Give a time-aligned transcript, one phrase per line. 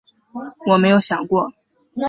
[0.65, 1.53] 我没有想过